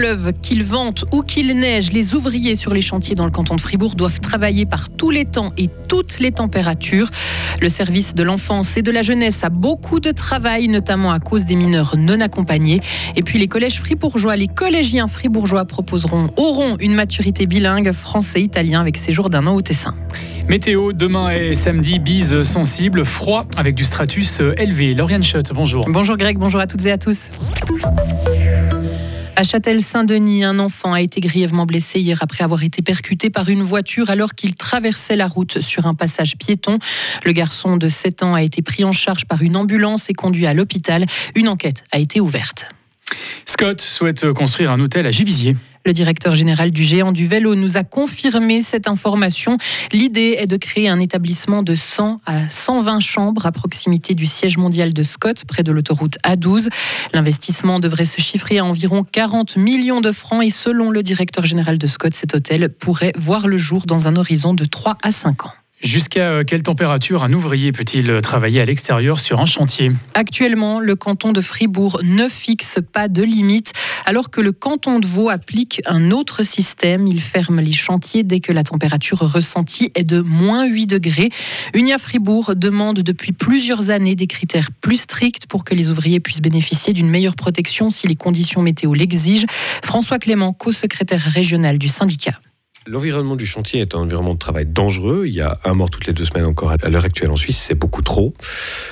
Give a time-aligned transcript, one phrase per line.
[0.00, 3.60] pleuve, qu'il vente ou qu'il neige, les ouvriers sur les chantiers dans le canton de
[3.60, 7.10] Fribourg doivent travailler par tous les temps et toutes les températures.
[7.60, 11.44] Le service de l'enfance et de la jeunesse a beaucoup de travail, notamment à cause
[11.44, 12.80] des mineurs non accompagnés.
[13.14, 18.96] Et puis les collèges fribourgeois, les collégiens fribourgeois proposeront, auront une maturité bilingue français-italien avec
[18.96, 19.94] séjour d'un an au Tessin.
[20.48, 24.94] Météo, demain et samedi, bise sensible, froid avec du stratus élevé.
[24.94, 25.84] Lauriane Schott, bonjour.
[25.90, 27.30] Bonjour Greg, bonjour à toutes et à tous.
[29.40, 33.62] À Châtel-Saint-Denis, un enfant a été grièvement blessé hier après avoir été percuté par une
[33.62, 36.78] voiture alors qu'il traversait la route sur un passage piéton.
[37.24, 40.46] Le garçon de 7 ans a été pris en charge par une ambulance et conduit
[40.46, 41.06] à l'hôpital.
[41.34, 42.66] Une enquête a été ouverte.
[43.46, 45.56] Scott souhaite construire un hôtel à Givisier.
[45.84, 49.56] Le directeur général du géant du vélo nous a confirmé cette information.
[49.92, 54.58] L'idée est de créer un établissement de 100 à 120 chambres à proximité du siège
[54.58, 56.68] mondial de Scott, près de l'autoroute A12.
[57.14, 61.78] L'investissement devrait se chiffrer à environ 40 millions de francs et selon le directeur général
[61.78, 65.46] de Scott, cet hôtel pourrait voir le jour dans un horizon de 3 à 5
[65.46, 65.52] ans.
[65.82, 69.90] Jusqu'à euh, quelle température un ouvrier peut-il travailler à l'extérieur sur un chantier?
[70.12, 73.72] Actuellement, le canton de Fribourg ne fixe pas de limite,
[74.04, 77.06] alors que le canton de Vaud applique un autre système.
[77.06, 81.30] Il ferme les chantiers dès que la température ressentie est de moins 8 degrés.
[81.72, 86.42] Unia Fribourg demande depuis plusieurs années des critères plus stricts pour que les ouvriers puissent
[86.42, 89.46] bénéficier d'une meilleure protection si les conditions météo l'exigent.
[89.82, 92.38] François Clément, co-secrétaire régional du syndicat.
[92.86, 95.24] L'environnement du chantier est un environnement de travail dangereux.
[95.26, 97.62] Il y a un mort toutes les deux semaines encore à l'heure actuelle en Suisse.
[97.68, 98.32] C'est beaucoup trop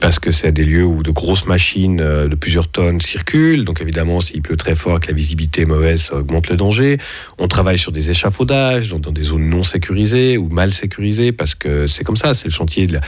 [0.00, 3.66] parce que c'est des lieux où de grosses machines euh, de plusieurs tonnes circulent.
[3.66, 6.96] Donc évidemment, s'il pleut très fort, que la visibilité est mauvaise, ça augmente le danger.
[7.36, 11.86] On travaille sur des échafaudages, dans, des zones non sécurisées ou mal sécurisées parce que
[11.86, 12.32] c'est comme ça.
[12.32, 12.84] C'est le chantier.
[12.84, 13.00] Il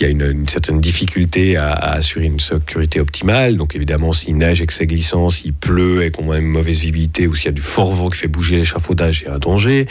[0.00, 3.56] y a une, certaine difficulté à, assurer une sécurité optimale.
[3.56, 6.78] Donc évidemment, s'il neige et que c'est glissant, s'il pleut et qu'on a une mauvaise
[6.78, 9.34] visibilité ou s'il y a du fort vent qui fait bouger l'échafaudage, il y a
[9.34, 9.88] un danger.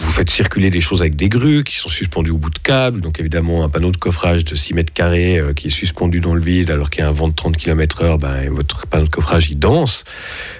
[0.00, 3.00] Vous faites circuler des choses avec des grues qui sont suspendues au bout de câbles.
[3.00, 6.34] Donc évidemment, un panneau de coffrage de 6 mètres carrés euh, qui est suspendu dans
[6.34, 9.04] le vide alors qu'il y a un vent de 30 km heure, ben, votre panneau
[9.04, 10.04] de coffrage, il danse.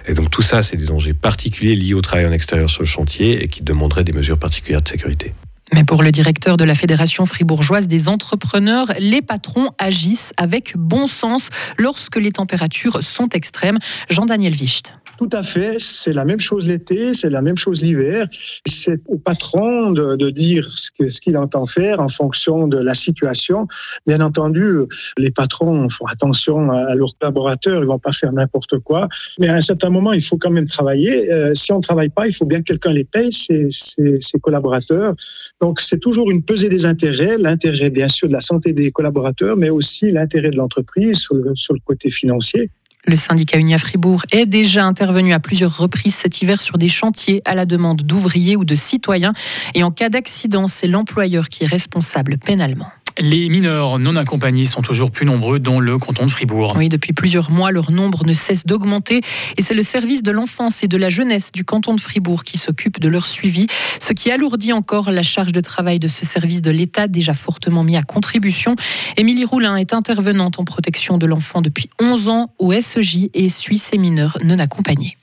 [0.06, 2.88] Et donc tout ça, c'est des dangers particuliers liés au travail en extérieur sur le
[2.88, 5.34] chantier et qui demanderaient des mesures particulières de sécurité.
[5.74, 11.06] Mais pour le directeur de la Fédération fribourgeoise des entrepreneurs, les patrons agissent avec bon
[11.06, 13.78] sens lorsque les températures sont extrêmes.
[14.10, 14.94] Jean-Daniel Wicht.
[15.22, 18.26] Tout à fait, c'est la même chose l'été, c'est la même chose l'hiver.
[18.66, 23.68] C'est au patron de, dire ce qu'il entend faire en fonction de la situation.
[24.04, 24.80] Bien entendu,
[25.16, 29.08] les patrons font attention à leurs collaborateurs, ils vont pas faire n'importe quoi.
[29.38, 31.30] Mais à un certain moment, il faut quand même travailler.
[31.30, 34.18] Euh, si on ne travaille pas, il faut bien que quelqu'un les paye, ses, ses,
[34.18, 35.14] ses collaborateurs.
[35.60, 39.56] Donc c'est toujours une pesée des intérêts, l'intérêt bien sûr de la santé des collaborateurs,
[39.56, 41.34] mais aussi l'intérêt de l'entreprise sur
[41.74, 42.70] le côté financier.
[43.04, 47.42] Le syndicat Unia Fribourg est déjà intervenu à plusieurs reprises cet hiver sur des chantiers
[47.44, 49.32] à la demande d'ouvriers ou de citoyens.
[49.74, 52.86] Et en cas d'accident, c'est l'employeur qui est responsable pénalement.
[53.18, 56.74] Les mineurs non accompagnés sont toujours plus nombreux dans le canton de Fribourg.
[56.76, 59.20] Oui, depuis plusieurs mois, leur nombre ne cesse d'augmenter
[59.56, 62.56] et c'est le service de l'enfance et de la jeunesse du canton de Fribourg qui
[62.56, 63.66] s'occupe de leur suivi,
[64.00, 67.84] ce qui alourdit encore la charge de travail de ce service de l'État déjà fortement
[67.84, 68.76] mis à contribution.
[69.16, 73.78] Émilie Roulin est intervenante en protection de l'enfant depuis 11 ans au SEJ et suit
[73.78, 75.16] ces mineurs non accompagnés.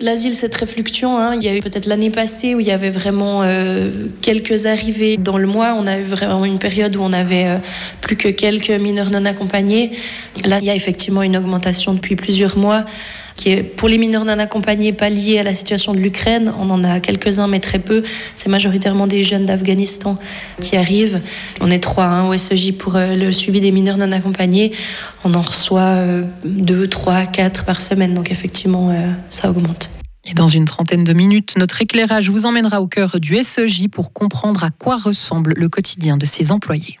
[0.00, 1.18] L'asile, c'est très fluctuant.
[1.18, 1.34] Hein.
[1.34, 3.90] Il y a eu peut-être l'année passée où il y avait vraiment euh,
[4.22, 5.74] quelques arrivées dans le mois.
[5.76, 7.58] On a eu vraiment une période où on avait euh,
[8.00, 9.92] plus que quelques mineurs non accompagnés.
[10.44, 12.86] Là, il y a effectivement une augmentation depuis plusieurs mois
[13.40, 16.52] qui est pour les mineurs non accompagnés pas liés à la situation de l'Ukraine.
[16.58, 18.02] On en a quelques-uns, mais très peu.
[18.34, 20.18] C'est majoritairement des jeunes d'Afghanistan
[20.60, 21.22] qui arrivent.
[21.62, 24.72] On est trois hein, au SEJ pour euh, le suivi des mineurs non accompagnés.
[25.24, 28.12] On en reçoit euh, deux, trois, quatre par semaine.
[28.12, 29.88] Donc effectivement, euh, ça augmente.
[30.26, 34.12] Et dans une trentaine de minutes, notre éclairage vous emmènera au cœur du SEJ pour
[34.12, 36.98] comprendre à quoi ressemble le quotidien de ses employés.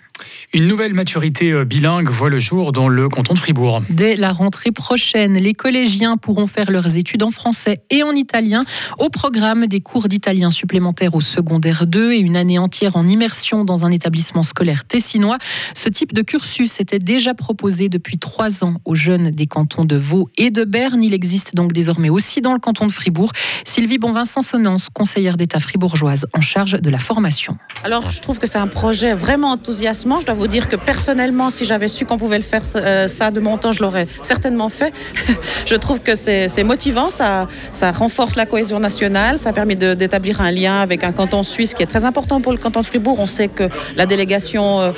[0.52, 3.82] Une nouvelle maturité euh, bilingue voit le jour dans le canton de Fribourg.
[3.88, 8.62] Dès la rentrée prochaine, les collégiens pourront faire leurs études en français et en italien
[8.98, 13.64] au programme des cours d'italien supplémentaires au secondaire 2 et une année entière en immersion
[13.64, 15.38] dans un établissement scolaire tessinois.
[15.74, 19.96] Ce type de cursus était déjà proposé depuis trois ans aux jeunes des cantons de
[19.96, 21.02] Vaud et de Berne.
[21.02, 23.30] Il existe donc désormais aussi dans le canton de Fribourg.
[23.64, 27.56] Sylvie Bonvincent Sonnance, conseillère d'État fribourgeoise en charge de la formation.
[27.84, 31.50] Alors, je trouve que c'est un projet vraiment enthousiasmant je dois vous dire que personnellement,
[31.50, 34.68] si j'avais su qu'on pouvait le faire euh, ça de mon temps, je l'aurais certainement
[34.68, 34.92] fait.
[35.66, 40.50] je trouve que c'est motivant, ça, ça renforce la cohésion nationale, ça permet d'établir un
[40.50, 43.20] lien avec un canton suisse qui est très important pour le canton de Fribourg.
[43.20, 44.92] On sait que la délégation euh,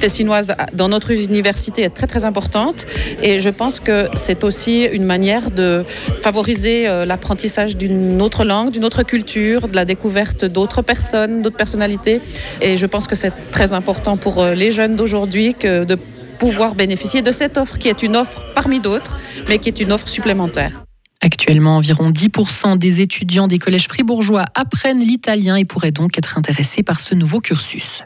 [0.00, 2.86] tessinoise dans notre université est très très importante
[3.22, 5.84] et je pense que c'est aussi une manière de
[6.22, 11.56] favoriser euh, l'apprentissage d'une autre langue, d'une autre culture, de la découverte d'autres personnes, d'autres
[11.56, 12.20] personnalités.
[12.60, 15.96] Et je pense que c'est très important pour euh, les jeunes d'aujourd'hui que de
[16.38, 19.18] pouvoir bénéficier de cette offre qui est une offre parmi d'autres,
[19.48, 20.84] mais qui est une offre supplémentaire.
[21.20, 26.84] Actuellement, environ 10% des étudiants des collèges fribourgeois apprennent l'italien et pourraient donc être intéressés
[26.84, 28.02] par ce nouveau cursus.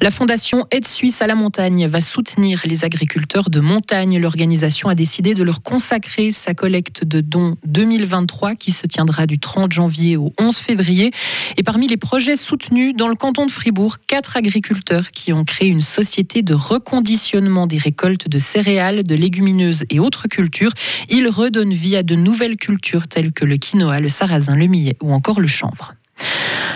[0.00, 4.18] La fondation Aide Suisse à la montagne va soutenir les agriculteurs de montagne.
[4.20, 9.38] L'organisation a décidé de leur consacrer sa collecte de dons 2023 qui se tiendra du
[9.38, 11.10] 30 janvier au 11 février.
[11.56, 15.68] Et parmi les projets soutenus dans le canton de Fribourg, quatre agriculteurs qui ont créé
[15.68, 20.72] une société de reconditionnement des récoltes de céréales, de légumineuses et autres cultures.
[21.08, 24.96] Ils redonnent vie à de nouvelles cultures telles que le quinoa, le sarrasin, le millet
[25.02, 25.94] ou encore le chanvre.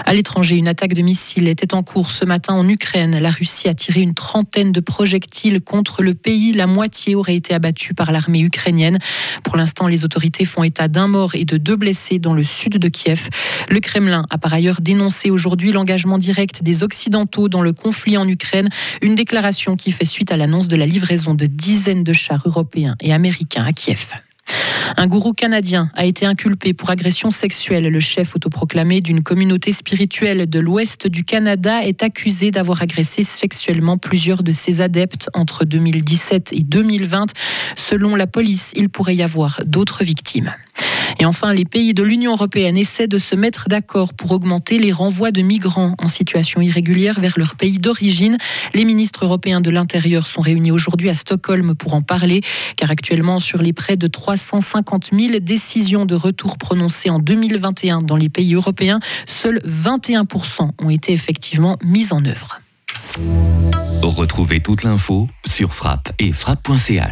[0.05, 3.19] À l'étranger, une attaque de missiles était en cours ce matin en Ukraine.
[3.21, 6.53] La Russie a tiré une trentaine de projectiles contre le pays.
[6.53, 8.99] La moitié aurait été abattue par l'armée ukrainienne.
[9.44, 12.79] Pour l'instant, les autorités font état d'un mort et de deux blessés dans le sud
[12.79, 13.29] de Kiev.
[13.69, 18.29] Le Kremlin a par ailleurs dénoncé aujourd'hui l'engagement direct des Occidentaux dans le conflit en
[18.29, 18.69] Ukraine.
[19.03, 22.97] Une déclaration qui fait suite à l'annonce de la livraison de dizaines de chars européens
[23.00, 24.09] et américains à Kiev.
[24.97, 27.89] Un gourou canadien a été inculpé pour agression sexuelle.
[27.89, 33.99] Le chef autoproclamé d'une communauté spirituelle de l'ouest du Canada est accusé d'avoir agressé sexuellement
[33.99, 37.33] plusieurs de ses adeptes entre 2017 et 2020.
[37.77, 40.53] Selon la police, il pourrait y avoir d'autres victimes.
[41.19, 44.93] Et enfin, les pays de l'Union européenne essaient de se mettre d'accord pour augmenter les
[44.93, 48.38] renvois de migrants en situation irrégulière vers leur pays d'origine.
[48.75, 52.41] Les ministres européens de l'Intérieur sont réunis aujourd'hui à Stockholm pour en parler,
[52.77, 54.81] car actuellement, sur les près de 350
[55.12, 61.12] 000 décisions de retour prononcées en 2021 dans les pays européens, seuls 21% ont été
[61.12, 62.61] effectivement mises en œuvre.
[64.02, 67.11] Retrouvez toute l'info sur frappe et frappe.ch.